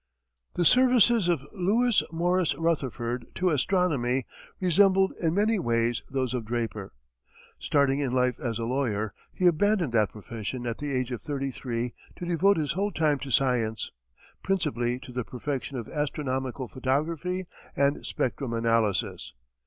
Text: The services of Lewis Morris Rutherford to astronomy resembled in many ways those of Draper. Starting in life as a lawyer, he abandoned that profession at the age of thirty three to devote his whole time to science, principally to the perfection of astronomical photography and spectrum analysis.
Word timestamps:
The 0.55 0.65
services 0.65 1.27
of 1.29 1.45
Lewis 1.53 2.01
Morris 2.11 2.55
Rutherford 2.55 3.27
to 3.35 3.51
astronomy 3.51 4.25
resembled 4.59 5.13
in 5.21 5.35
many 5.35 5.59
ways 5.59 6.01
those 6.09 6.33
of 6.33 6.43
Draper. 6.43 6.91
Starting 7.59 7.99
in 7.99 8.11
life 8.11 8.39
as 8.39 8.57
a 8.57 8.65
lawyer, 8.65 9.13
he 9.31 9.45
abandoned 9.45 9.93
that 9.93 10.09
profession 10.11 10.65
at 10.65 10.79
the 10.79 10.91
age 10.91 11.11
of 11.11 11.21
thirty 11.21 11.51
three 11.51 11.93
to 12.15 12.25
devote 12.25 12.57
his 12.57 12.71
whole 12.71 12.91
time 12.91 13.19
to 13.19 13.29
science, 13.29 13.91
principally 14.41 14.97
to 15.01 15.11
the 15.11 15.23
perfection 15.23 15.77
of 15.77 15.87
astronomical 15.87 16.67
photography 16.67 17.45
and 17.75 18.03
spectrum 18.03 18.53
analysis. 18.53 19.33